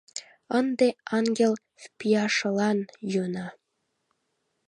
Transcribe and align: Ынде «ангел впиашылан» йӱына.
Ынде 0.59 0.87
«ангел 1.17 1.53
впиашылан» 1.81 2.79
йӱына. 3.11 3.47